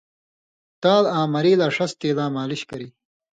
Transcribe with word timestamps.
تال 0.83 1.03
آں 1.17 1.27
مری 1.33 1.53
لا 1.59 1.67
ݜس 1.75 1.91
تیلاں 1.99 2.29
مالش 2.35 2.61
کری۔ 2.69 2.87